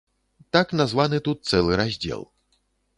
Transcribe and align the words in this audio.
Так 0.57 0.73
названы 0.79 1.21
тут 1.29 1.45
цэлы 1.53 1.81
раздзел. 1.85 2.29